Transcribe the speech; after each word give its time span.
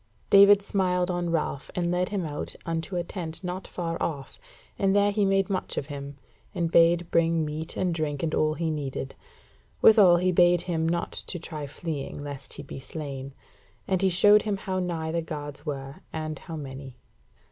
David 0.31 0.63
smiled 0.63 1.11
on 1.11 1.29
Ralph 1.29 1.69
and 1.75 1.91
led 1.91 2.09
him 2.09 2.25
out 2.25 2.55
unto 2.65 2.95
a 2.95 3.03
tent 3.03 3.43
not 3.43 3.67
far 3.67 4.01
off, 4.01 4.39
and 4.79 4.95
there 4.95 5.11
he 5.11 5.25
made 5.25 5.47
much 5.47 5.77
of 5.77 5.85
him, 5.93 6.17
and 6.55 6.71
bade 6.71 7.11
bring 7.11 7.45
meat 7.45 7.77
and 7.77 7.93
drink 7.93 8.23
and 8.23 8.33
all 8.33 8.55
he 8.55 8.71
needed. 8.71 9.13
Withal 9.79 10.17
he 10.17 10.31
bade 10.31 10.61
him 10.61 10.89
not 10.89 11.11
to 11.11 11.37
try 11.37 11.67
fleeing, 11.67 12.17
lest 12.17 12.53
he 12.53 12.63
be 12.63 12.79
slain; 12.79 13.35
and 13.87 14.01
he 14.01 14.09
showed 14.09 14.41
him 14.41 14.57
how 14.57 14.79
nigh 14.79 15.11
the 15.11 15.21
guards 15.21 15.67
were 15.67 15.97
and 16.11 16.39
how 16.39 16.55
many. 16.55 16.97